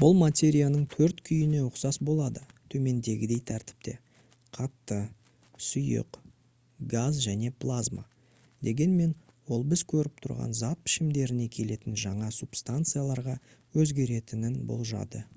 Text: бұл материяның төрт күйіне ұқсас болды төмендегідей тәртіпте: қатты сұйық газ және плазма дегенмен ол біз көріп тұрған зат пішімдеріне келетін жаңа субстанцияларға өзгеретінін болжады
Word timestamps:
бұл 0.00 0.12
материяның 0.16 0.82
төрт 0.90 1.22
күйіне 1.28 1.62
ұқсас 1.68 1.96
болды 2.08 2.42
төмендегідей 2.74 3.40
тәртіпте: 3.48 3.94
қатты 4.58 4.98
сұйық 5.70 6.18
газ 6.94 7.18
және 7.26 7.50
плазма 7.66 8.06
дегенмен 8.70 9.16
ол 9.58 9.66
біз 9.74 9.84
көріп 9.96 10.24
тұрған 10.28 10.56
зат 10.62 10.86
пішімдеріне 10.90 11.50
келетін 11.60 12.00
жаңа 12.08 12.32
субстанцияларға 12.42 13.38
өзгеретінін 13.84 14.58
болжады 14.74 15.28